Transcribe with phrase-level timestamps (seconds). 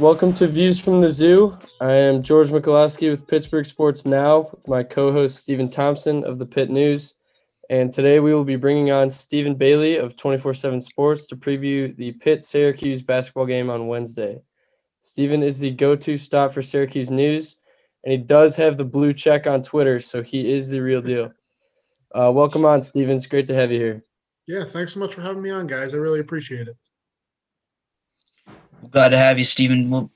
[0.00, 1.54] welcome to Views from the Zoo.
[1.78, 6.46] I am George Mikulowski with Pittsburgh Sports Now, with my co-host Stephen Thompson of the
[6.46, 7.16] Pitt News,
[7.68, 12.12] and today we will be bringing on Stephen Bailey of 24/7 Sports to preview the
[12.12, 14.40] Pitt Syracuse basketball game on Wednesday.
[15.02, 17.56] Stephen is the go-to stop for Syracuse news,
[18.02, 21.30] and he does have the blue check on Twitter, so he is the real deal.
[22.14, 23.16] Uh, welcome on, Stephen.
[23.16, 24.04] It's great to have you here.
[24.46, 25.92] Yeah, thanks so much for having me on, guys.
[25.92, 26.76] I really appreciate it.
[28.90, 29.90] Glad to have you, Stephen.
[29.90, 30.10] Well,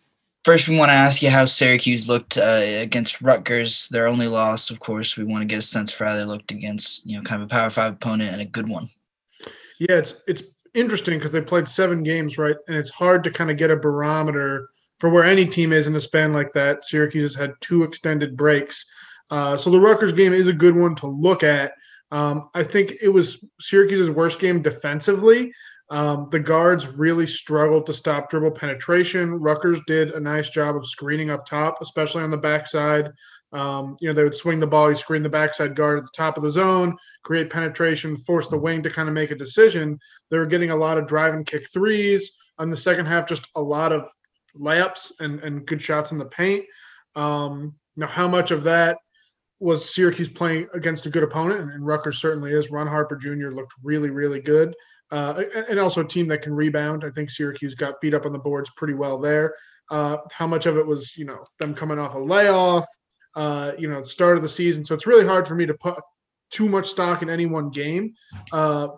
[0.45, 3.89] first we want to ask you how Syracuse looked uh, against Rutgers.
[3.89, 5.17] Their only loss, of course.
[5.17, 7.49] We want to get a sense for how they looked against, you know, kind of
[7.49, 8.91] a Power Five opponent and a good one.
[9.79, 10.43] Yeah, it's it's
[10.75, 12.57] interesting because they played seven games, right?
[12.69, 15.95] And it's hard to kind of get a barometer for where any team is in
[15.95, 16.85] a span like that.
[16.85, 18.85] Syracuse has had two extended breaks,
[19.31, 21.73] uh, so the Rutgers game is a good one to look at.
[22.11, 25.53] Um, I think it was Syracuse's worst game defensively.
[25.95, 29.35] Um, the guards really struggled to stop dribble penetration.
[29.35, 33.13] Rutgers did a nice job of screening up top, especially on the backside.
[33.53, 36.11] Um, you know, they would swing the ball, you screen the backside guard at the
[36.13, 39.97] top of the zone, create penetration, force the wing to kind of make a decision.
[40.33, 42.33] They were getting a lot of drive and kick threes.
[42.59, 44.11] On the second half, just a lot of
[44.59, 46.65] layups and, and good shots in the paint.
[47.15, 48.99] Um, now, how much of that
[49.61, 51.61] was Syracuse playing against a good opponent?
[51.61, 52.73] And, and Rutgers certainly is.
[52.73, 53.51] Ron Harper Jr.
[53.51, 54.75] looked really, really good
[55.11, 57.05] uh, and also a team that can rebound.
[57.05, 59.55] I think Syracuse got beat up on the boards pretty well there.
[59.91, 62.87] Uh, how much of it was, you know, them coming off a layoff,
[63.37, 64.85] uh, you know, start of the season.
[64.85, 65.99] So it's really hard for me to put
[66.51, 68.15] too much stock in any one game.
[68.53, 68.89] Uh,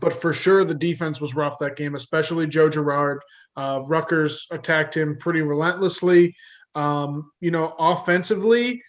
[0.00, 3.20] but for sure, the defense was rough that game, especially Joe Girard.
[3.56, 6.34] Uh, Rutgers attacked him pretty relentlessly.
[6.74, 8.82] Um, you know, offensively,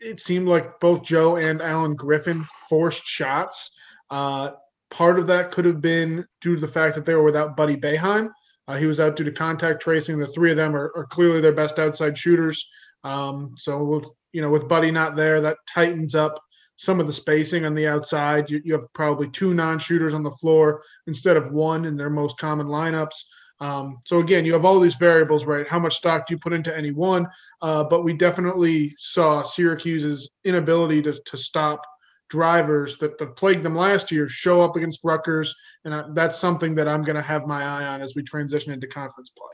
[0.00, 3.70] it seemed like both Joe and Alan Griffin forced shots.
[4.10, 4.50] Uh,
[4.90, 7.76] Part of that could have been due to the fact that they were without Buddy
[7.76, 8.30] Boeheim.
[8.68, 10.18] Uh, he was out due to contact tracing.
[10.18, 12.68] The three of them are, are clearly their best outside shooters.
[13.04, 16.40] Um, so, you know, with Buddy not there, that tightens up
[16.76, 18.50] some of the spacing on the outside.
[18.50, 22.38] You, you have probably two non-shooters on the floor instead of one in their most
[22.38, 23.24] common lineups.
[23.60, 25.66] Um, so again, you have all these variables, right?
[25.66, 27.26] How much stock do you put into any one?
[27.62, 31.86] Uh, but we definitely saw Syracuse's inability to, to stop
[32.28, 35.54] drivers that, that plagued them last year show up against Rutgers,
[35.84, 38.72] and I, that's something that I'm going to have my eye on as we transition
[38.72, 39.52] into conference play.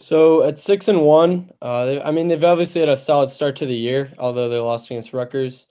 [0.00, 3.56] So at six and one, uh, they, I mean they've obviously had a solid start
[3.56, 5.66] to the year, although they lost against Rutgers.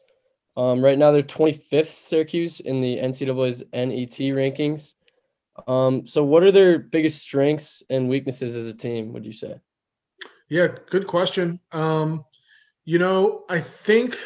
[0.57, 4.95] Um, right now they're 25th Syracuse in the NCAA's NET rankings.
[5.67, 9.13] Um, so what are their biggest strengths and weaknesses as a team?
[9.13, 9.59] Would you say?
[10.49, 11.59] Yeah, good question.
[11.71, 12.25] Um,
[12.85, 14.17] you know, I think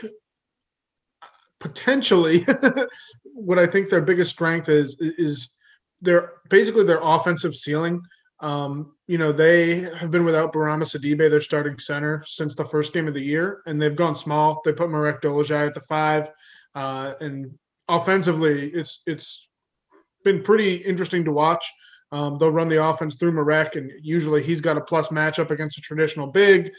[1.61, 2.45] potentially
[3.23, 5.49] what I think their biggest strength is is
[6.01, 8.01] their basically their offensive ceiling.
[8.41, 12.91] Um, you know, they have been without Bourama Sidibe, their starting center, since the first
[12.91, 14.61] game of the year, and they've gone small.
[14.65, 16.31] They put Marek Dolezaj at the five,
[16.73, 17.53] uh, and
[17.87, 19.47] offensively, it's it's
[20.23, 21.65] been pretty interesting to watch.
[22.11, 25.77] Um, they'll run the offense through Marek, and usually he's got a plus matchup against
[25.77, 26.71] a traditional big.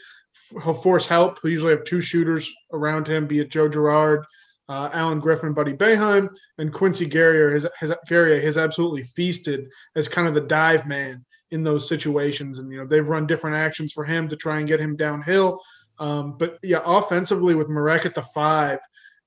[0.63, 1.39] He'll force help.
[1.41, 4.25] He'll usually have two shooters around him, be it Joe Girard,
[4.69, 10.07] uh, Alan Griffin, Buddy Boeheim, and Quincy Guerrier has, has Guerrier has absolutely feasted as
[10.07, 12.59] kind of the dive man in those situations.
[12.59, 15.61] And you know they've run different actions for him to try and get him downhill.
[15.99, 18.79] Um, but yeah, offensively with Marek at the five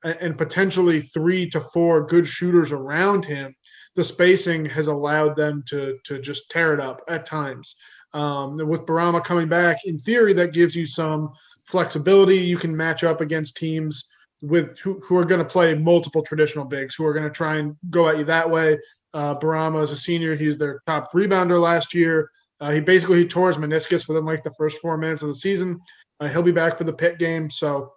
[0.04, 3.54] and, and potentially three to four good shooters around him,
[3.94, 7.76] the spacing has allowed them to to just tear it up at times.
[8.14, 11.32] Um, with Bourama coming back, in theory, that gives you some
[11.64, 12.38] flexibility.
[12.38, 14.08] You can match up against teams
[14.42, 17.56] with who, who are going to play multiple traditional bigs who are going to try
[17.56, 18.78] and go at you that way.
[19.14, 20.36] Uh, Bourama is a senior.
[20.36, 22.30] He's their top rebounder last year.
[22.60, 25.34] Uh, he basically he tore his meniscus within like the first four minutes of the
[25.34, 25.80] season.
[26.20, 27.92] Uh, he'll be back for the Pitt game, so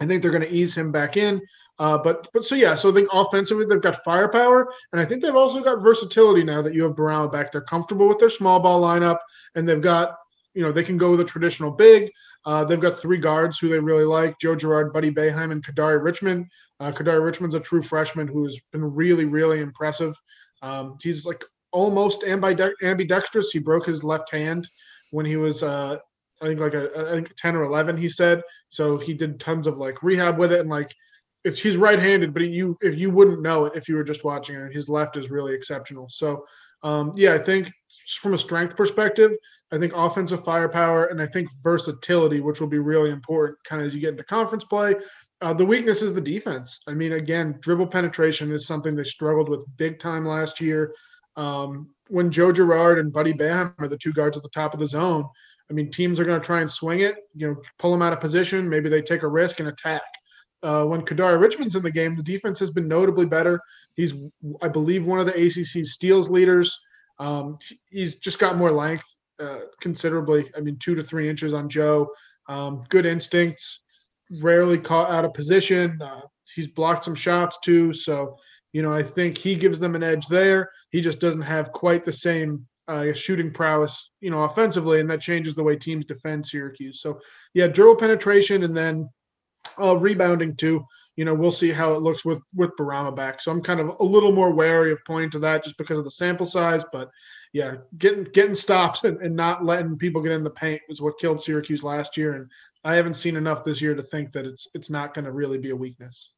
[0.00, 1.40] I think they're going to ease him back in.
[1.78, 5.22] Uh, but but so yeah, so I think offensively they've got firepower, and I think
[5.22, 7.52] they've also got versatility now that you have Bourama back.
[7.52, 9.18] They're comfortable with their small ball lineup,
[9.54, 10.16] and they've got
[10.54, 12.10] you know they can go with a traditional big.
[12.44, 16.02] Uh, they've got three guards who they really like: Joe Girard, Buddy Boeheim, and Kadary
[16.02, 16.46] Richmond.
[16.80, 20.14] Uh, Kadary Richmond's a true freshman who has been really, really impressive.
[20.62, 23.50] Um, he's like almost ambidextrous.
[23.50, 24.68] He broke his left hand
[25.10, 25.96] when he was, uh,
[26.40, 27.96] I think, like a, I think ten or eleven.
[27.96, 28.96] He said so.
[28.96, 30.94] He did tons of like rehab with it, and like
[31.44, 34.56] it's he's right-handed, but you if you wouldn't know it if you were just watching
[34.56, 36.08] it, his left is really exceptional.
[36.08, 36.44] So
[36.82, 37.70] um, yeah, I think
[38.20, 39.32] from a strength perspective,
[39.72, 43.86] I think offensive firepower and I think versatility, which will be really important kind of
[43.86, 44.94] as you get into conference play.
[45.40, 46.80] Uh, the weakness is the defense.
[46.88, 50.94] I mean, again, dribble penetration is something they struggled with big time last year.
[51.36, 54.80] Um, when Joe Girard and Buddy Boeheim are the two guards at the top of
[54.80, 55.28] the zone,
[55.70, 58.12] I mean, teams are going to try and swing it, you know, pull them out
[58.12, 58.68] of position.
[58.68, 60.02] Maybe they take a risk and attack.
[60.62, 63.60] Uh, when Kadary Richmond's in the game, the defense has been notably better.
[63.94, 64.14] He's,
[64.60, 66.78] I believe, one of the ACC steals leaders.
[67.18, 67.58] Um,
[67.90, 69.04] he's just got more length
[69.40, 70.50] uh, considerably.
[70.56, 72.10] I mean, two to three inches on Joe.
[72.48, 73.80] Um, good instincts,
[74.40, 76.00] rarely caught out of position.
[76.02, 76.22] Uh,
[76.54, 77.92] he's blocked some shots too.
[77.92, 78.36] So,
[78.72, 80.70] you know, I think he gives them an edge there.
[80.90, 85.20] He just doesn't have quite the same uh, shooting prowess, you know, offensively, and that
[85.20, 87.02] changes the way teams defend Syracuse.
[87.02, 87.20] So,
[87.52, 89.08] yeah, dribble penetration and then
[89.80, 90.84] uh, rebounding too.
[91.16, 93.40] You know, we'll see how it looks with with Bourama back.
[93.40, 96.04] So I'm kind of a little more wary of pointing to that just because of
[96.04, 96.84] the sample size.
[96.92, 97.10] But
[97.52, 101.18] yeah, getting getting stops and, and not letting people get in the paint was what
[101.18, 102.34] killed Syracuse last year.
[102.34, 102.50] And
[102.84, 105.58] I haven't seen enough this year to think that it's it's not going to really
[105.58, 106.30] be a weakness.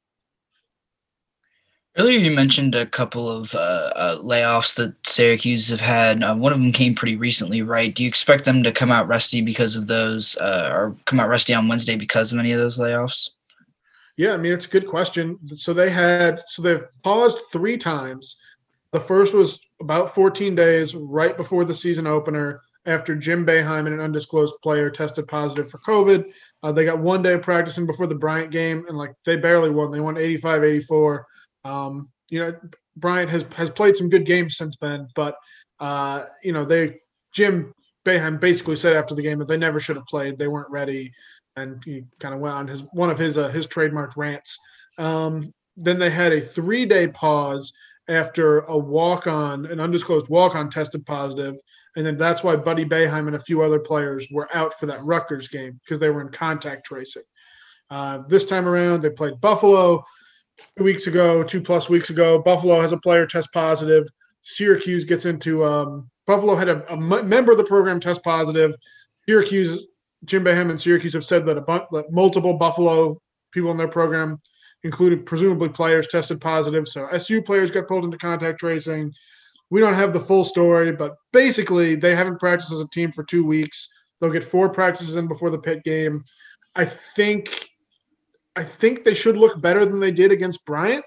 [1.97, 3.59] Earlier, you mentioned a couple of uh,
[3.97, 6.23] uh, layoffs that Syracuse have had.
[6.23, 7.93] Uh, one of them came pretty recently, right?
[7.93, 11.29] Do you expect them to come out rusty because of those, uh, or come out
[11.29, 13.31] rusty on Wednesday because of any of those layoffs?
[14.17, 15.39] Yeah, I mean it's a good question.
[15.57, 18.37] So they had, so they've paused three times.
[18.93, 23.95] The first was about 14 days right before the season opener after Jim Boeheim and
[23.95, 26.25] an undisclosed player tested positive for COVID.
[26.63, 29.71] Uh, they got one day of practicing before the Bryant game, and like they barely
[29.71, 29.91] won.
[29.91, 31.27] They won 85 84.
[31.65, 32.55] Um, you know,
[32.97, 35.37] Bryant has has played some good games since then, but
[35.79, 37.01] uh, you know, they
[37.33, 37.73] Jim
[38.05, 40.39] Boeheim basically said after the game that they never should have played.
[40.39, 41.13] They weren't ready,
[41.57, 44.59] and he kind of went on his one of his uh, his trademark rants.
[44.99, 47.73] Um, then they had a three day pause
[48.09, 51.57] after a walk on, an undisclosed walk on tested positive,
[51.97, 55.05] and then that's why Buddy Boeheim and a few other players were out for that
[55.05, 57.23] Rutgers game because they were in contact tracing.
[57.91, 60.05] Uh, this time around, they played Buffalo
[60.77, 62.41] two weeks ago, two plus weeks ago.
[62.41, 64.07] Buffalo has a player test positive.
[64.43, 68.75] Syracuse gets into um, Buffalo had a, a m- member of the program test positive.
[69.29, 69.87] Syracuse,
[70.25, 73.21] Jim Boeheim and Syracuse have said that a bunch, that multiple Buffalo
[73.53, 74.41] people in their program,
[74.85, 76.87] including presumably players, tested positive.
[76.89, 79.13] So SU players got pulled into contact tracing.
[79.71, 83.25] We don't have the full story, but basically they haven't practiced as a team for
[83.25, 83.89] two weeks.
[84.21, 86.25] They'll get four practices in before the Pitt game.
[86.75, 86.85] I
[87.17, 87.70] think
[88.57, 91.05] I think they should look better than they did against Bryant.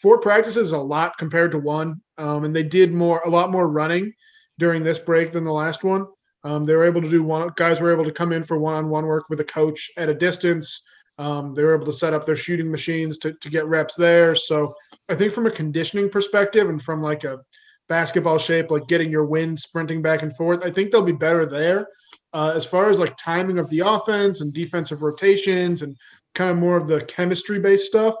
[0.00, 3.68] Four practices a lot compared to one, um, and they did more, a lot more
[3.68, 4.12] running
[4.58, 6.06] during this break than the last one.
[6.44, 7.50] Um, they were able to do one.
[7.56, 10.82] Guys were able to come in for one-on-one work with a coach at a distance.
[11.18, 14.34] Um, they were able to set up their shooting machines to, to get reps there.
[14.34, 14.74] So
[15.08, 17.40] I think from a conditioning perspective and from like a
[17.88, 21.46] basketball shape, like getting your wind sprinting back and forth, I think they'll be better
[21.46, 21.88] there.
[22.32, 25.96] Uh, as far as like timing of the offense and defensive rotations and
[26.36, 28.14] kind of more of the chemistry based stuff,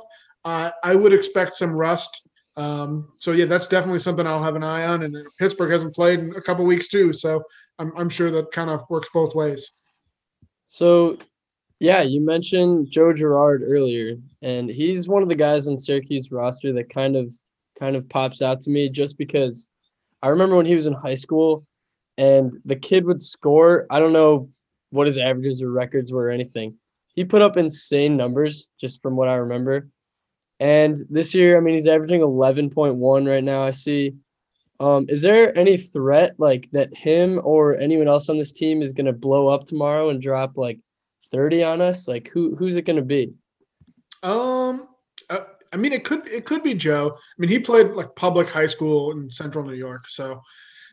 [0.44, 2.22] uh, I would expect some rust.
[2.56, 5.02] Um, so yeah, that's definitely something I'll have an eye on.
[5.02, 7.42] And Pittsburgh hasn't played in a couple weeks too, so
[7.78, 9.70] I'm, I'm sure that kind of works both ways.
[10.68, 11.18] So,
[11.78, 16.72] yeah, you mentioned Joe Girard earlier, and he's one of the guys on Syracuse roster
[16.72, 17.32] that kind of
[17.78, 19.68] kind of pops out to me just because
[20.22, 21.66] I remember when he was in high school
[22.16, 23.86] and the kid would score.
[23.90, 24.48] I don't know
[24.90, 26.78] what his averages or records were or anything.
[27.16, 29.88] He put up insane numbers just from what I remember.
[30.60, 33.64] And this year, I mean, he's averaging 11.1 right now.
[33.64, 34.14] I see.
[34.78, 38.92] Um, is there any threat like that him or anyone else on this team is
[38.92, 40.78] going to blow up tomorrow and drop like
[41.30, 42.06] 30 on us?
[42.06, 43.32] Like who who's it going to be?
[44.22, 44.88] Um,
[45.30, 47.16] uh, I mean, it could it could be Joe.
[47.16, 50.42] I mean, he played like public high school in Central New York, so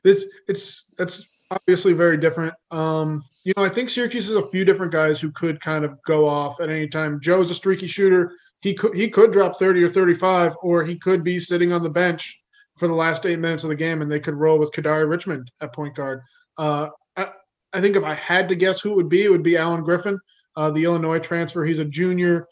[0.06, 2.54] it's it's that's obviously very different.
[2.72, 6.02] Um, you know, I think Syracuse has a few different guys who could kind of
[6.04, 7.20] go off at any time.
[7.22, 8.32] Joe's a streaky shooter.
[8.62, 11.90] He could he could drop 30 or 35, or he could be sitting on the
[11.90, 12.42] bench
[12.78, 15.52] for the last eight minutes of the game, and they could roll with Kadary Richmond
[15.62, 16.22] at point guard.
[16.58, 17.28] Uh, I,
[17.74, 19.84] I think if I had to guess who it would be, it would be Alan
[19.84, 20.20] Griffin,
[20.56, 21.66] uh, the Illinois transfer.
[21.66, 22.48] He's a junior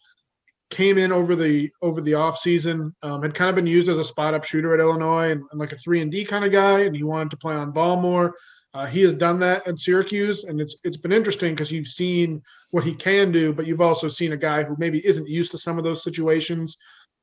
[0.72, 4.00] came in over the over the off season, um, had kind of been used as
[4.00, 6.52] a spot up shooter at Illinois and, and, like a three and D kind of
[6.52, 8.34] guy, and he wanted to play on ball more.
[8.74, 12.42] Uh, he has done that at Syracuse, and it's it's been interesting because you've seen
[12.70, 15.58] what he can do, but you've also seen a guy who maybe isn't used to
[15.58, 16.78] some of those situations.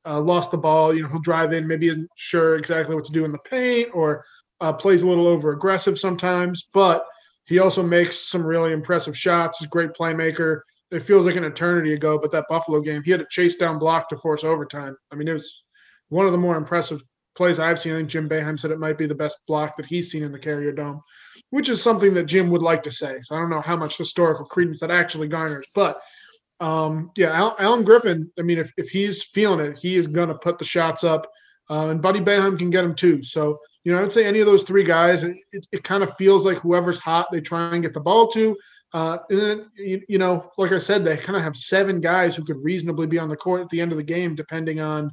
[0.05, 3.11] Uh, lost the ball, you know, he'll drive in, maybe isn't sure exactly what to
[3.11, 4.23] do in the paint, or
[4.61, 7.03] uh, plays a little over aggressive sometimes, but
[7.45, 9.59] he also makes some really impressive shots.
[9.59, 13.11] He's a great playmaker it feels like an eternity ago, but that Buffalo game, he
[13.11, 14.95] had a chase down block to force overtime.
[15.11, 15.63] I mean, it was
[16.09, 17.03] one of the more impressive
[17.39, 17.93] plays I've seen.
[17.93, 20.31] I think Jim Boeheim said it might be the best block that he's seen in
[20.33, 20.99] the Carrier Dome,
[21.51, 23.17] which is something that Jim would like to say.
[23.21, 26.01] So I don't know how much historical credence that actually garners, but
[26.59, 28.29] um, yeah, Alan Griffin.
[28.37, 31.25] I mean, if, if he's feeling it, he is going to put the shots up,
[31.69, 33.23] uh, and Buddy Boeheim can get him too.
[33.23, 36.13] So you know, I'd say any of those three guys, it, it, it kind of
[36.17, 38.57] feels like whoever's hot, they try and get the ball to.
[38.93, 42.35] Uh, and then, you, you know, like I said, they kind of have seven guys
[42.35, 45.11] who could reasonably be on the court at the end of the game, depending on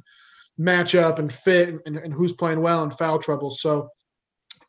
[0.59, 3.51] matchup and fit and, and who's playing well and foul trouble.
[3.51, 3.89] So,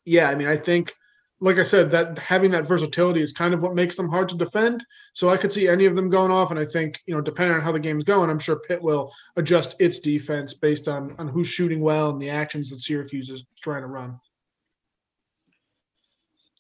[0.05, 0.93] yeah, I mean, I think,
[1.41, 4.37] like I said, that having that versatility is kind of what makes them hard to
[4.37, 4.85] defend.
[5.15, 7.55] So I could see any of them going off, and I think you know, depending
[7.55, 11.29] on how the game's going, I'm sure Pitt will adjust its defense based on on
[11.29, 14.19] who's shooting well and the actions that Syracuse is trying to run.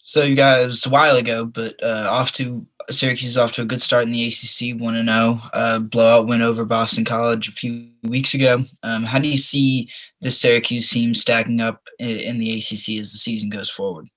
[0.09, 3.67] So you guys a while ago, but uh, off to Syracuse is off to a
[3.67, 7.53] good start in the ACC, one and zero, uh, blowout win over Boston College a
[7.53, 8.65] few weeks ago.
[8.83, 9.91] Um, how do you see
[10.23, 14.09] the Syracuse team stacking up in, in the ACC as the season goes forward?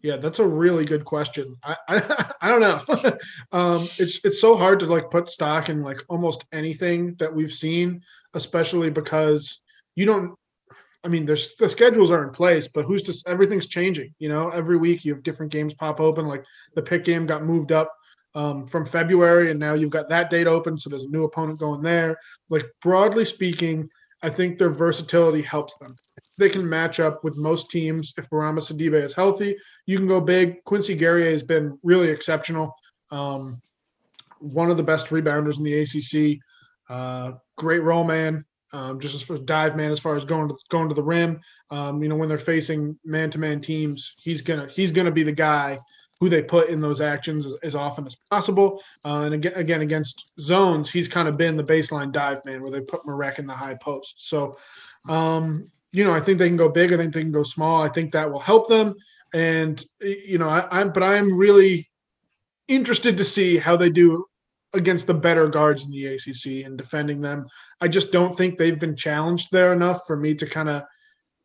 [0.00, 1.54] Yeah, that's a really good question.
[1.62, 3.18] I I, I don't know.
[3.52, 7.52] um, it's it's so hard to like put stock in like almost anything that we've
[7.52, 8.00] seen,
[8.32, 9.60] especially because
[9.96, 10.34] you don't
[11.04, 14.14] I mean, there's the schedules are in place, but who's just everything's changing.
[14.18, 16.26] You know, every week you have different games pop open.
[16.26, 16.44] Like
[16.74, 17.94] the Pitt game got moved up
[18.34, 21.58] um, from February, and now you've got that date open, so there's a new opponent
[21.58, 22.16] going there.
[22.48, 23.88] Like broadly speaking,
[24.22, 25.96] I think their versatility helps them.
[26.38, 28.14] They can match up with most teams.
[28.16, 29.56] If Bourama Sidibe is healthy,
[29.86, 30.64] you can go big.
[30.64, 32.74] Quincy Guerrier has been really exceptional.
[33.10, 33.60] Um,
[34.38, 36.40] one of the best rebounders in the ACC.
[36.88, 40.56] Uh, great role man um, just as as dive man, as far as going to
[40.68, 41.40] going to the rim.
[41.70, 45.22] Um, you know, when they're facing man to man teams, he's gonna he's gonna be
[45.22, 45.78] the guy
[46.18, 48.82] who they put in those actions as, as often as possible.
[49.04, 52.70] Uh, and again, again against zones, he's kind of been the baseline dive man where
[52.70, 54.28] they put Marek in the high post.
[54.28, 54.56] So,
[55.08, 56.92] um, you know, I think they can go big.
[56.92, 57.82] I think they can go small.
[57.82, 58.96] I think that will help them.
[59.32, 61.88] And you know, I, I'm but I'm really
[62.66, 64.26] interested to see how they do
[64.74, 67.46] against the better guards in the ACC and defending them.
[67.80, 70.82] I just don't think they've been challenged there enough for me to kind of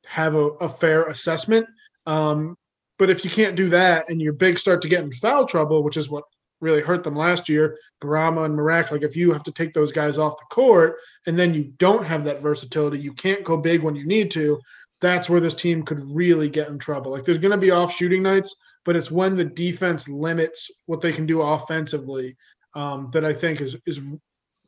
[0.05, 1.67] have a, a, fair assessment.
[2.05, 2.57] Um,
[2.97, 5.83] but if you can't do that and your big start to get in foul trouble,
[5.83, 6.23] which is what
[6.61, 9.91] really hurt them last year, Bourama and Marek, like if you have to take those
[9.91, 13.81] guys off the court and then you don't have that versatility, you can't go big
[13.83, 14.59] when you need to.
[15.01, 17.11] That's where this team could really get in trouble.
[17.11, 20.99] Like there's going to be off shooting nights, but it's when the defense limits what
[20.99, 22.35] they can do offensively
[22.75, 23.99] um, that I think is is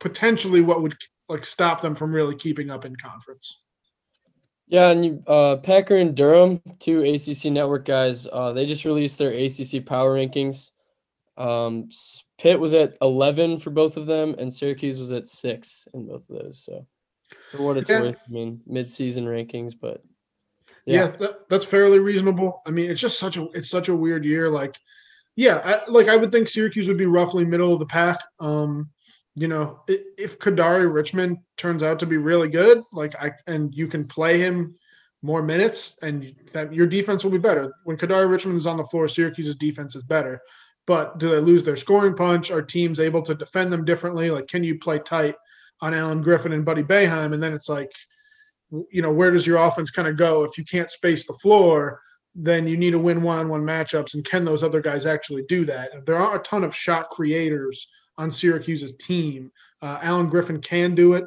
[0.00, 0.96] potentially what would
[1.28, 3.62] like stop them from really keeping up in conference.
[4.68, 9.18] Yeah, and you, uh, Packer and Durham, two ACC network guys, uh, they just released
[9.18, 10.70] their ACC power rankings.
[11.36, 11.90] Um,
[12.38, 16.28] Pitt was at 11 for both of them, and Syracuse was at six in both
[16.30, 16.64] of those.
[16.64, 16.86] So,
[17.50, 18.00] for what it's yeah.
[18.00, 20.02] worth, I mean, mid-season rankings, but
[20.86, 22.62] yeah, yeah that, that's fairly reasonable.
[22.66, 24.50] I mean, it's just such a it's such a weird year.
[24.50, 24.78] Like,
[25.36, 28.18] yeah, I, like I would think Syracuse would be roughly middle of the pack.
[28.40, 28.90] Um,
[29.34, 33.88] you know, if Kadary Richmond turns out to be really good, like I and you
[33.88, 34.74] can play him
[35.22, 37.72] more minutes, and that your defense will be better.
[37.84, 40.40] When Kadary Richmond is on the floor, Syracuse's defense is better.
[40.86, 42.50] But do they lose their scoring punch?
[42.50, 44.30] Are teams able to defend them differently?
[44.30, 45.36] Like, can you play tight
[45.80, 47.32] on Alan Griffin and Buddy Boeheim?
[47.32, 47.92] And then it's like,
[48.90, 52.00] you know, where does your offense kind of go if you can't space the floor?
[52.34, 54.14] Then you need to win one-on-one matchups.
[54.14, 56.06] And can those other guys actually do that?
[56.06, 57.86] There are a ton of shot creators
[58.16, 59.50] on Syracuse's team.
[59.80, 61.24] Uh, Alan Griffin can do it.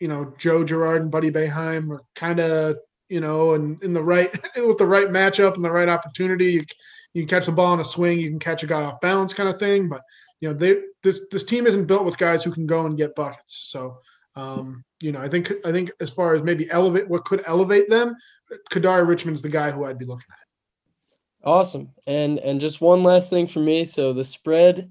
[0.00, 2.76] You know, Joe Girard and Buddy Boeheim are kind of,
[3.08, 6.64] you know, and in the right with the right matchup and the right opportunity, you,
[7.12, 9.34] you can catch the ball in a swing, you can catch a guy off balance,
[9.34, 9.88] kind of thing.
[9.88, 10.02] But
[10.40, 13.14] you know, they this this team isn't built with guys who can go and get
[13.14, 13.68] buckets.
[13.70, 13.98] So
[14.36, 17.88] um, you know, I think I think as far as maybe elevate what could elevate
[17.88, 18.16] them,
[18.70, 21.48] Kadary Richmond's the guy who I'd be looking at.
[21.48, 21.90] Awesome.
[22.06, 23.84] And and just one last thing for me.
[23.84, 24.90] So the spread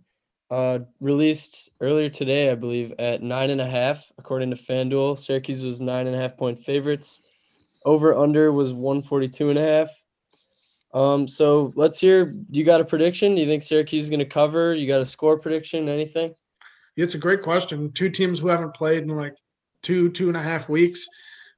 [0.52, 5.18] uh, released earlier today, I believe, at nine and a half, according to FanDuel.
[5.18, 7.22] Syracuse was nine and a half point favorites.
[7.86, 9.90] Over under was 142 and a half.
[10.94, 12.34] Um, so let's hear.
[12.50, 13.36] You got a prediction?
[13.36, 14.74] Do you think Syracuse is going to cover?
[14.76, 15.90] You got a score prediction?
[15.90, 16.34] Anything?
[16.96, 17.92] It's a great question.
[17.92, 19.36] Two teams who haven't played in like
[19.82, 21.08] two, two and a half weeks.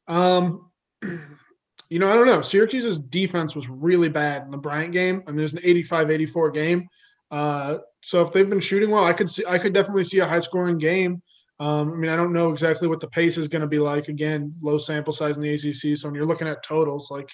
[0.08, 0.70] Um,
[1.01, 2.42] you know, I don't know.
[2.42, 5.24] Syracuse's defense was really bad in the Bryant game.
[5.27, 6.88] I mean, it was an 85-84 game.
[7.32, 10.27] Uh, so if they've been shooting well, I could see I could definitely see a
[10.27, 11.22] high scoring game.
[11.60, 14.10] Um, I mean, I don't know exactly what the pace is going to be like.
[14.10, 15.98] Again, low sample size in the ACC.
[15.98, 17.30] So when you're looking at totals, like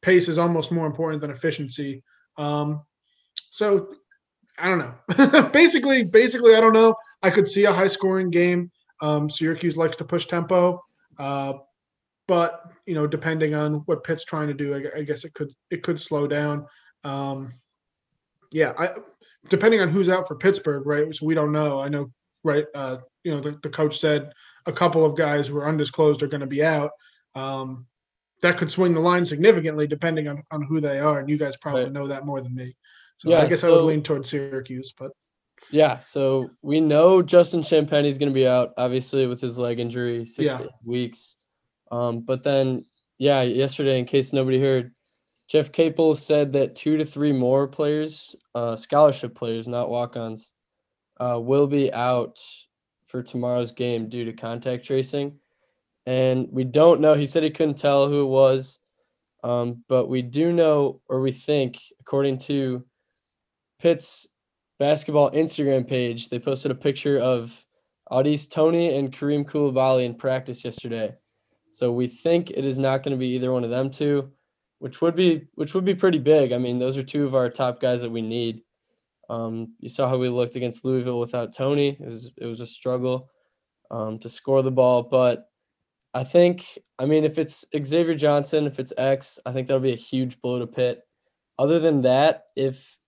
[0.00, 2.02] pace is almost more important than efficiency.
[2.36, 2.82] Um,
[3.50, 3.90] so
[4.60, 5.48] I don't know.
[5.52, 6.94] basically, basically, I don't know.
[7.22, 8.70] I could see a high scoring game.
[9.00, 10.82] Um, Syracuse likes to push tempo,
[11.18, 11.52] uh,
[12.26, 15.50] but you know, depending on what Pitt's trying to do, I, I guess it could
[15.70, 16.66] it could slow down.
[17.04, 17.54] Um,
[18.52, 18.90] yeah, I,
[19.48, 21.14] depending on who's out for Pittsburgh, right?
[21.14, 21.80] So we don't know.
[21.80, 22.10] I know,
[22.42, 22.64] right?
[22.74, 24.32] Uh, you know, the, the coach said
[24.66, 26.90] a couple of guys who are undisclosed are going to be out.
[27.34, 27.86] Um,
[28.42, 31.18] that could swing the line significantly depending on, on who they are.
[31.18, 31.92] And you guys probably Right.
[31.92, 32.72] know that more than me.
[33.18, 35.12] So Yeah, I guess I would lean towards Syracuse, but
[35.70, 40.24] Yeah, so we know Justin Champagnie's going to be out, obviously, with his leg injury,
[40.24, 40.66] six Yeah.
[40.84, 41.36] weeks.
[41.90, 42.84] Um, but then,
[43.18, 44.94] yeah, yesterday, in case nobody heard,
[45.48, 50.52] Jeff Capel said that two to three more players, uh, scholarship players, not walk-ons,
[51.18, 52.38] uh, will be out
[53.06, 55.40] for tomorrow's game due to contact tracing.
[56.06, 57.14] And we don't know.
[57.14, 58.78] He said he couldn't tell who it was,
[59.42, 62.84] um, but we do know, or we think, according to
[63.80, 64.28] Pitt's
[64.78, 67.64] basketball Instagram page, they posted a picture of
[68.10, 71.14] Au'Diese Toney and Karim Coulibaly in practice yesterday.
[71.70, 74.30] So we think it is not going to be either one of them two,
[74.78, 76.52] which would be which would be pretty big.
[76.52, 78.62] I mean, those are two of our top guys that we need.
[79.28, 81.90] Um, you saw how we looked against Louisville without Toney.
[82.00, 83.28] It was it was a struggle
[83.90, 85.50] um, to score the ball, but
[86.14, 86.64] I think
[86.98, 90.40] I mean if it's Xavier Johnson, if it's X, I think that'll be a huge
[90.40, 91.02] blow to Pitt.
[91.58, 92.98] Other than that, if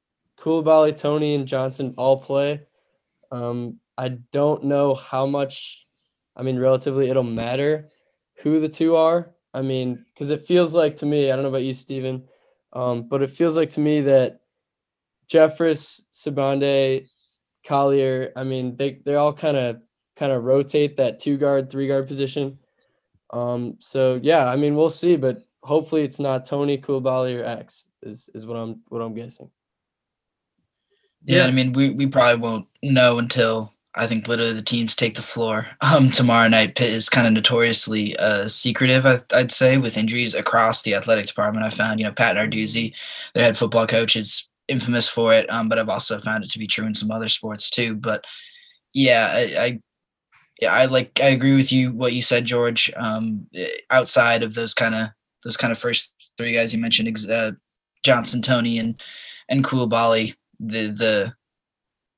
[0.40, 2.62] Coulibaly, Toney, and Johnson all play.
[3.30, 5.86] Um, I don't know how much.
[6.36, 7.90] I mean, relatively, it'll matter
[8.42, 9.32] who the two are.
[9.52, 11.30] I mean, because it feels like to me.
[11.30, 12.24] I don't know about you, Steven,
[12.72, 14.40] um, but it feels like to me that
[15.28, 17.08] Jeffress, Sibande,
[17.66, 18.32] Collier.
[18.36, 19.82] I mean, they they all kind of
[20.16, 22.58] kind of rotate that two guard, three guard position.
[23.32, 27.86] Um, so yeah, I mean, we'll see, but hopefully it's not Toney Coulibaly or X.
[28.02, 29.50] Is is what I'm what I'm guessing.
[31.24, 31.46] Yeah.
[31.46, 35.22] I mean, we, we probably won't know until I think literally the teams take the
[35.22, 36.76] floor um, tomorrow night.
[36.76, 41.26] Pitt is kind of notoriously uh, secretive, I, I'd say, with injuries across the athletic
[41.26, 41.66] department.
[41.66, 42.94] I found, you know, Pat Narduzzi,
[43.34, 46.58] their head football coach, is infamous for it, um, but I've also found it to
[46.58, 47.94] be true in some other sports too.
[47.94, 48.24] But
[48.94, 49.80] yeah, I, I
[50.60, 52.92] yeah, I like I agree with you what you said, George.
[52.96, 55.08] Um, eh, outside of those kind of
[55.42, 57.52] those kind of first three guys you mentioned, uh,
[58.02, 59.00] Johnson, Toney, and
[59.48, 61.34] and Coulibaly, the the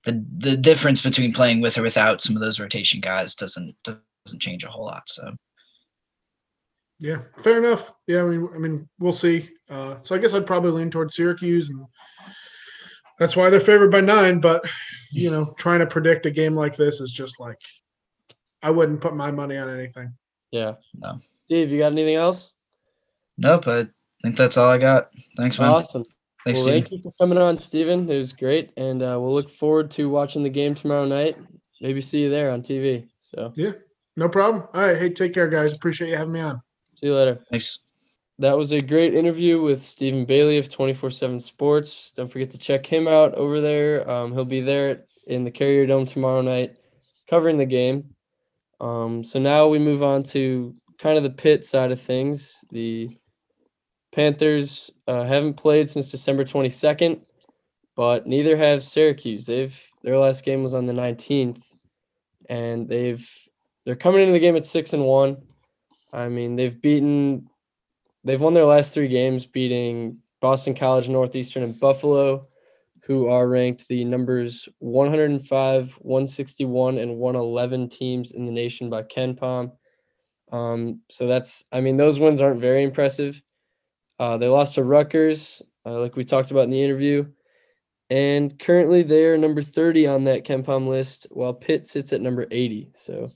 [0.04, 4.40] the the difference between playing with or without some of those rotation guys doesn't doesn't
[4.40, 5.08] change a whole lot.
[5.08, 5.34] So
[6.98, 7.92] yeah, fair enough.
[8.06, 9.48] Yeah, I mean, I mean, we'll see.
[9.68, 11.84] Uh, so I guess I'd probably lean towards Syracuse, and
[13.18, 14.40] that's why they're favored by nine.
[14.40, 14.64] But
[15.10, 17.58] you know, trying to predict a game like this is just like
[18.62, 20.14] I wouldn't put my money on anything.
[20.52, 20.74] Yeah.
[20.94, 21.20] No.
[21.44, 22.52] Steve, you got anything else?
[23.38, 23.88] nope, I
[24.22, 25.10] think that's all I got.
[25.36, 25.70] Thanks, man.
[25.70, 26.04] Awesome.
[26.44, 28.10] Thanks, well, thank you for coming on, Stephen.
[28.10, 28.72] It was great.
[28.76, 31.36] And uh, we'll look forward to watching the game tomorrow night.
[31.80, 33.08] Maybe see you there on TV.
[33.20, 33.72] So yeah,
[34.16, 34.64] No problem.
[34.74, 34.98] All right.
[34.98, 35.72] Hey, take care, guys.
[35.72, 36.60] Appreciate you having me on.
[36.96, 37.40] see you later.
[37.50, 37.78] Thanks.
[38.38, 42.12] That was a great interview with Stephen Bailey of 24 7 Sports.
[42.12, 44.08] Don't forget to check him out over there.
[44.10, 46.76] Um, he'll be there in the Carrier Dome tomorrow night
[47.28, 48.14] covering the game.
[48.80, 52.64] Um, so now we move on to kind of the Pitt side of things.
[52.70, 53.16] The
[54.12, 57.20] Panthers uh, haven't played since December 22nd,
[57.96, 59.46] but neither have Syracuse.
[59.46, 61.62] They've their last game was on the 19th,
[62.48, 63.28] and they've
[63.84, 65.38] they're coming into the game at six and one.
[66.12, 67.48] I mean, they've beaten
[68.24, 72.48] they've won their last three games, beating Boston College, Northeastern, and Buffalo,
[73.04, 79.72] who are ranked the numbers 105, 161, and 111 teams in the nation by KenPom.
[80.50, 83.42] Um, so that's, I mean, those wins aren't very impressive.
[84.22, 87.26] Uh, they lost to Rutgers, uh, like we talked about in the interview.
[88.08, 92.46] And currently they are number 30 on that KenPom list, while Pitt sits at number
[92.52, 92.92] 80.
[92.94, 93.32] So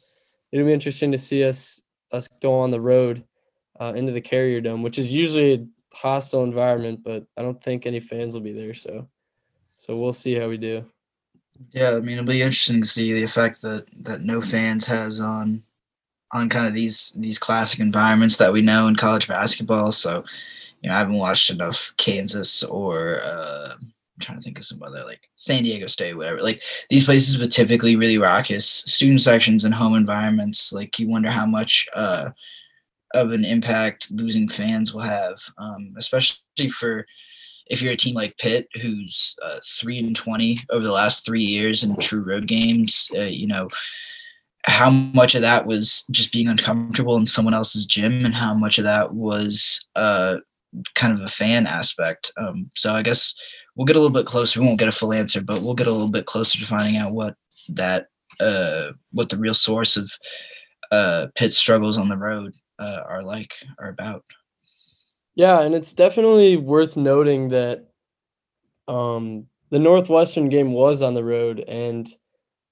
[0.53, 3.25] it'll be interesting to see us us go on the road
[3.81, 7.85] uh, into the Carrier Dome, which is usually a hostile environment, but I don't think
[7.85, 8.73] any fans will be there.
[8.73, 9.09] So,
[9.77, 10.85] so we'll see how we do.
[11.73, 15.19] Yeah, I mean it'll be interesting to see the effect that that no fans has
[15.19, 15.65] on
[16.31, 19.91] on kind of these these classic environments that we know in college basketball.
[19.91, 20.23] So,
[20.87, 24.85] you know, I haven't watched enough Kansas or uh, I'm trying to think of some
[24.85, 26.41] other like San Diego State, whatever.
[26.41, 30.73] Like these places with typically really raucous student sections and home environments.
[30.73, 32.31] Like you wonder how much uh,
[33.15, 37.05] of an impact losing fans will have, um, especially for
[37.67, 41.43] if you're a team like Pitt, who's uh, three and twenty over the last three
[41.43, 43.69] years in true road games, uh, you know,
[44.67, 48.79] how much of that was just being uncomfortable in someone else's gym, and how much
[48.79, 50.37] of that was uh,
[50.95, 52.33] kind of a fan aspect.
[52.37, 53.35] Um, so I guess
[53.75, 54.61] we'll get a little bit closer.
[54.61, 56.97] We won't get a full answer, but we'll get a little bit closer to finding
[56.97, 57.35] out what
[57.71, 58.07] that
[58.41, 60.11] uh, what the real source of
[60.91, 64.25] uh, Pitt's struggles on the road uh, are like are about.
[65.35, 67.89] Yeah, and it's definitely worth noting that
[68.89, 72.09] um, the Northwestern game was on the road, and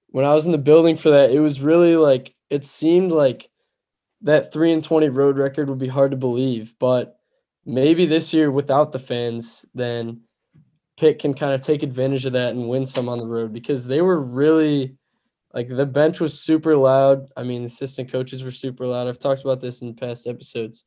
[0.08, 3.50] when I was in the building for that, it was really like it seemed like
[4.22, 7.18] that three and twenty road record would be hard to believe, but
[7.66, 10.22] maybe this year without the fans, then
[10.96, 13.86] Pitt can kind of take advantage of that and win some on the road because
[13.86, 14.96] they were really
[15.52, 17.28] like the bench was super loud.
[17.36, 19.06] I mean, assistant coaches were super loud.
[19.06, 20.84] I've talked about this in past episodes.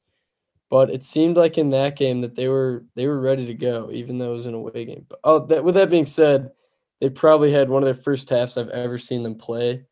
[0.70, 3.90] But it seemed like in that game that they were they were ready to go,
[3.92, 5.06] even though it was an away game.
[5.08, 6.52] But oh, that, with that being said,
[7.00, 9.86] they probably had one of their first halves I've ever seen them play.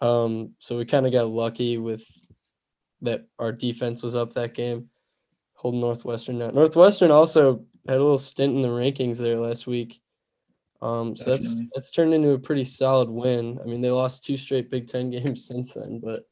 [0.00, 2.04] Um, so we kind of got lucky with
[3.00, 3.26] that.
[3.40, 4.90] Our defense was up that game,
[5.62, 6.54] holding Northwestern down.
[6.56, 10.00] Northwestern also had a little stint in the rankings there last week.
[10.82, 13.60] Um, so that's that's turned into a pretty solid win.
[13.62, 16.24] I mean, they lost two straight Big Ten games since then, but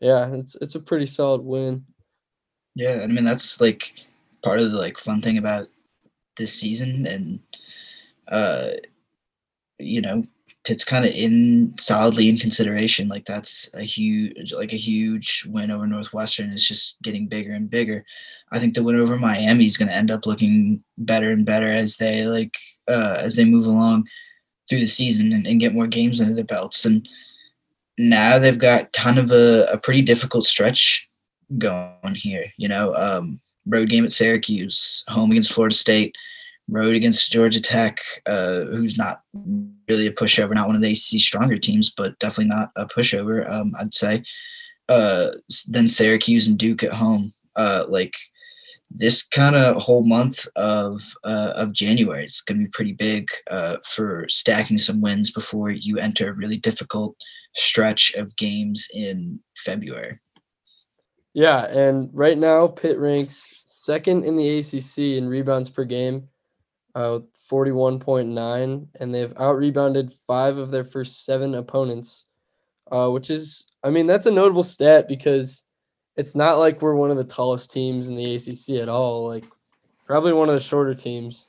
[0.00, 1.84] yeah, it's it's a pretty solid win.
[2.74, 3.92] Yeah, I mean that's like
[4.44, 5.68] part of the like fun thing about
[6.36, 7.40] this season, and
[8.28, 8.72] uh,
[9.78, 10.22] you know,
[10.68, 13.08] Pitt's kind of in solidly in consideration.
[13.08, 17.70] Like that's a huge, like a huge win over Northwestern is just getting bigger and
[17.70, 18.04] bigger.
[18.52, 21.68] I think the win over Miami is going to end up looking better and better
[21.68, 22.54] as they like
[22.86, 24.08] uh, as they move along
[24.68, 26.84] through the season and, and get more games under their belts.
[26.84, 27.08] And
[27.96, 31.08] now they've got kind of a, a pretty difficult stretch
[31.56, 32.44] going here.
[32.58, 36.14] You know, um, road game at Syracuse, home against Florida State,
[36.68, 39.22] road against Georgia Tech, uh, who's not
[39.88, 43.48] really a pushover, not one of the ACC stronger teams, but definitely not a pushover.
[43.50, 44.22] Um, I'd say.
[44.88, 45.30] Uh,
[45.68, 47.34] then Syracuse and Duke at home.
[47.56, 48.14] Uh, like
[48.90, 53.28] this kind of whole month of uh, of January is going to be pretty big
[53.50, 57.16] uh, for stacking some wins before you enter a really difficult
[57.54, 60.18] stretch of games in February.
[61.34, 66.28] Yeah, and right now Pitt ranks second in the ACC in rebounds per game,
[66.98, 72.26] uh, forty one point nine, and they've out rebounded five of their first seven opponents,
[72.90, 75.62] uh, which is, I mean, that's a notable stat because
[76.16, 79.28] it's not like we're one of the tallest teams in the ACC at all.
[79.28, 79.44] Like,
[80.06, 81.46] probably one of the shorter teams,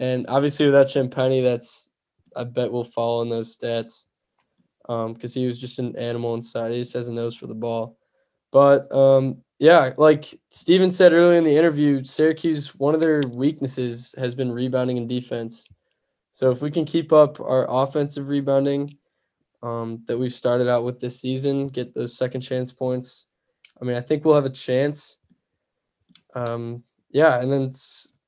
[0.00, 1.88] and obviously without Champagnie, that's
[2.36, 4.04] I bet will fall in those stats,
[4.90, 6.72] um, because he was just an animal inside.
[6.72, 7.96] He just has a nose for the ball.
[8.52, 14.14] But um, yeah, like Steven said earlier in the interview, Syracuse, one of their weaknesses
[14.18, 15.70] has been rebounding and defense.
[16.32, 18.98] So if we can keep up our offensive rebounding
[19.62, 23.24] um, that we've started out with this season, get those second chance points,
[23.80, 25.16] I mean, I think we'll have a chance.
[26.34, 27.72] Um, yeah, and then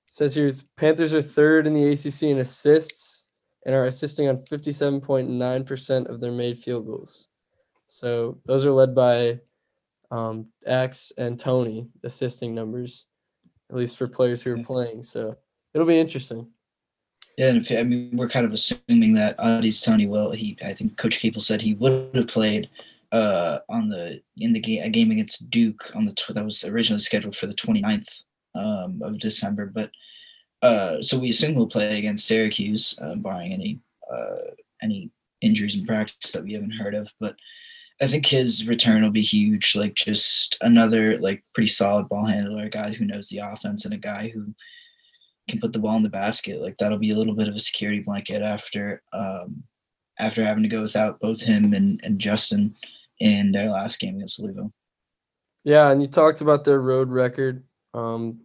[0.07, 3.27] says here Panthers are third in the ACC in assists
[3.66, 7.29] and are assisting on 57.9% of their made field goals.
[7.88, 9.40] So those are led by
[10.11, 13.07] um, X and Toney assisting numbers,
[13.71, 15.03] at least for players who are playing.
[15.03, 15.37] So
[15.75, 16.49] it'll be interesting.
[17.38, 20.31] Yeah, and if, I mean we're kind of assuming that Au'Diese Toney will.
[20.31, 22.71] He, I think Coach Capel said he would have played
[23.12, 26.64] uh, on the in the game a game against Duke on the tw- that was
[26.64, 28.23] originally scheduled for the 29th
[28.55, 29.90] um, of December, but
[30.62, 33.81] uh, so we assume we'll play against Syracuse, uh, barring any
[34.12, 37.09] uh, any injuries in practice that we haven't heard of.
[37.21, 37.37] But
[38.01, 39.75] I think his return will be huge.
[39.75, 43.95] Like just another like pretty solid ball handler, a guy who knows the offense, and
[43.95, 44.55] a guy who
[45.49, 46.61] can put the ball in the basket.
[46.61, 49.63] Like that'll be a little bit of a security blanket after um,
[50.19, 52.75] after having to go without both him and, and Justin
[53.21, 54.73] in their last game against Louisville.
[55.65, 57.65] Yeah, and you talked about their road record.
[57.93, 58.41] Um,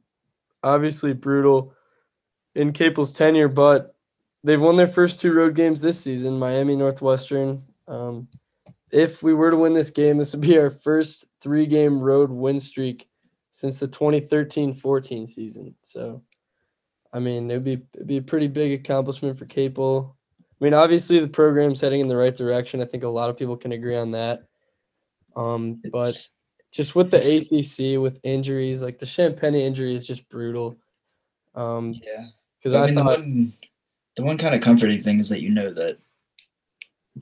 [0.64, 1.74] obviously brutal
[2.56, 3.96] in Capel's tenure, but
[4.44, 7.64] they've won their first two road games this season, Miami Northwestern.
[7.88, 8.28] Um,
[8.92, 12.30] if we were to win this game, this would be our first three game road
[12.30, 13.08] win streak
[13.52, 15.76] since the 2013 14 season.
[15.82, 16.24] So,
[17.14, 20.16] I mean, it'd be, it'd be a pretty big accomplishment for Capel.
[20.40, 22.82] I mean, obviously, the program's heading in the right direction.
[22.82, 24.44] I think a lot of people can agree on that.
[25.36, 26.32] Um, but It's-
[26.72, 30.78] just with the ACC with injuries, like the Champagnie injury is just brutal.
[31.54, 32.28] Um, yeah.
[32.58, 33.54] because I I mean, the one,
[34.16, 35.98] the one kind of comforting thing is that you know that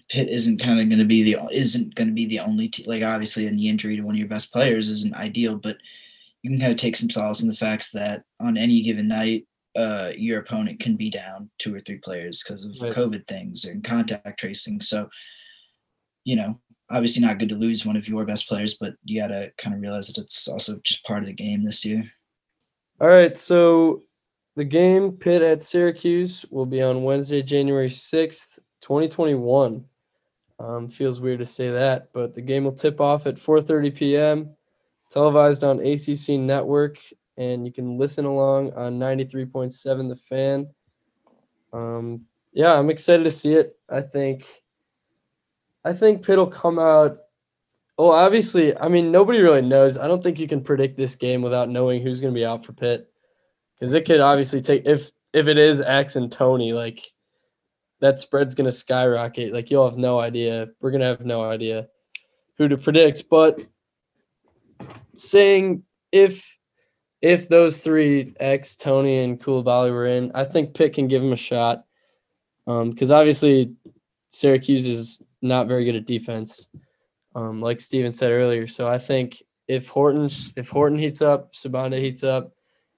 [0.09, 2.85] Pitt isn't kind of going to be the isn't going to be the only te-
[2.85, 5.77] like obviously any injury to one of your best players isn't ideal, but
[6.43, 9.45] you can kind of take some solace in the fact that on any given night,
[9.75, 12.93] uh, your opponent can be down two or three players because of Right.
[12.93, 14.79] COVID things and contact tracing.
[14.79, 15.09] So,
[16.23, 19.27] you know, obviously not good to lose one of your best players, but you got
[19.27, 22.03] to kind of realize that it's also just part of the game this year.
[23.01, 24.03] all right, so
[24.55, 29.85] the game Pitt at Syracuse will be on Wednesday, January sixth, twenty twenty one.
[30.59, 33.91] Um, feels weird to say that, but the game will tip off at four thirty
[33.91, 34.49] p.m.
[35.09, 36.97] televised on ACC Network,
[37.37, 40.67] and you can listen along on ninety three point seven The Fan.
[41.71, 43.77] Um, yeah, I'm excited to see it.
[43.89, 44.45] I think,
[45.85, 47.19] I think Pitt will come out
[47.99, 49.97] Well, obviously, I mean, nobody really knows.
[49.97, 52.65] I don't think you can predict this game without knowing who's going to be out
[52.65, 53.11] for Pitt,
[53.75, 57.11] because it could obviously take if if it is X and Toney, like
[58.01, 59.53] that spread's going to skyrocket.
[59.53, 60.67] Like you'll have no idea.
[60.81, 61.87] We're going to have no idea
[62.57, 63.25] who to predict.
[63.29, 63.65] But
[65.15, 66.57] saying if
[67.21, 71.33] if those three X, Toney, and Coulibaly were in, I think Pitt can give him
[71.33, 71.83] a shot.
[72.65, 73.73] Because um, obviously,
[74.29, 76.69] Syracuse is not very good at defense,
[77.35, 78.67] um, like Steven said earlier.
[78.67, 82.53] So I think if Horton if Horton heats up, Sibande heats up,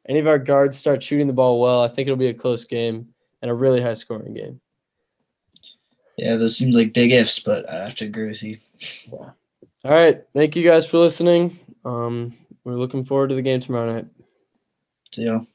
[0.07, 2.65] any of our guards start shooting the ball well, I think it'll be a close
[2.65, 3.07] game
[3.41, 4.59] and a really high scoring game.
[6.17, 8.57] Yeah, those seems like big ifs, but I have to agree with you.
[9.11, 9.31] Yeah.
[9.83, 10.21] All right.
[10.33, 11.57] Thank you guys for listening.
[11.83, 14.05] Um, we're looking forward to the game tomorrow night.
[15.13, 15.47] See y'all.